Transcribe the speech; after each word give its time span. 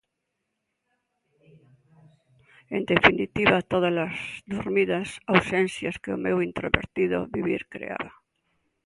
En 2.75 2.83
definitiva 2.91 3.67
tódalas 3.71 4.15
durmidas 4.51 5.09
ausencias 5.33 5.95
que 6.01 6.11
o 6.15 6.21
meu 6.25 6.37
introvertido 6.49 7.17
vivir 7.37 7.61
creaba. 7.73 8.11